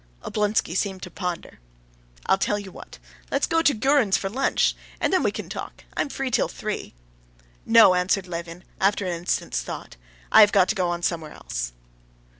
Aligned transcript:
Oblonsky 0.23 0.75
seemed 0.75 1.03
to 1.03 1.11
ponder. 1.11 1.59
"I'll 2.25 2.39
tell 2.39 2.57
you 2.57 2.71
what: 2.71 2.97
let's 3.29 3.45
go 3.45 3.61
to 3.61 3.71
Gurin's 3.71 4.19
to 4.21 4.29
lunch, 4.29 4.75
and 4.99 5.13
there 5.13 5.21
we 5.21 5.29
can 5.31 5.47
talk. 5.47 5.83
I 5.95 6.01
am 6.01 6.09
free 6.09 6.31
till 6.31 6.47
three." 6.47 6.95
"No," 7.67 7.93
answered 7.93 8.25
Levin, 8.25 8.63
after 8.79 9.05
an 9.05 9.13
instant's 9.13 9.61
thought, 9.61 9.97
"I 10.31 10.41
have 10.41 10.51
got 10.51 10.69
to 10.69 10.75
go 10.75 10.89
on 10.89 11.03
somewhere 11.03 11.33
else." 11.33 11.73